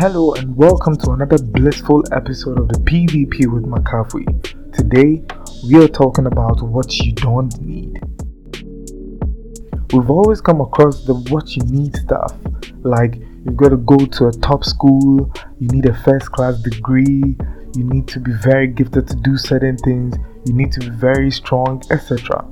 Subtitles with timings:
[0.00, 4.26] Hello and welcome to another blissful episode of the PvP with McCaffrey.
[4.72, 5.24] Today,
[5.66, 8.00] we are talking about what you don't need.
[9.92, 12.32] We've always come across the what you need stuff,
[12.84, 17.36] like you've got to go to a top school, you need a first class degree,
[17.74, 20.14] you need to be very gifted to do certain things,
[20.46, 22.46] you need to be very strong, etc.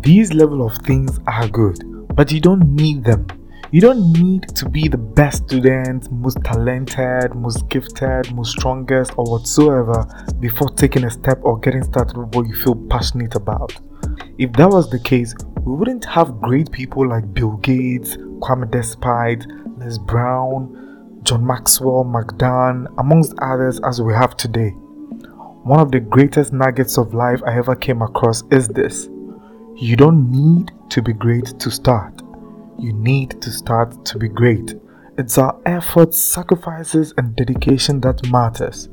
[0.00, 1.78] These level of things are good,
[2.16, 3.28] but you don't need them
[3.72, 9.24] you don't need to be the best student, most talented, most gifted, most strongest, or
[9.30, 10.04] whatsoever
[10.40, 13.72] before taking a step or getting started with what you feel passionate about.
[14.38, 19.46] If that was the case, we wouldn't have great people like Bill Gates, Kwame Despite,
[19.78, 24.70] Les Brown, John Maxwell, McDan, amongst others as we have today.
[25.62, 29.08] One of the greatest nuggets of life I ever came across is this
[29.76, 32.20] you don't need to be great to start
[32.80, 34.74] you need to start to be great.
[35.18, 38.88] It's our efforts, sacrifices, and dedication that matters.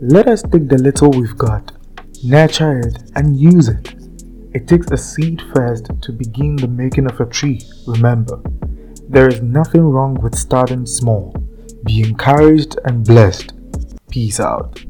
[0.00, 1.72] Let us take the little we've got,
[2.24, 3.94] nurture it, and use it.
[4.54, 8.40] It takes a seed first to begin the making of a tree, remember.
[9.08, 11.34] There is nothing wrong with starting small.
[11.84, 13.52] Be encouraged and blessed.
[14.10, 14.82] Peace out.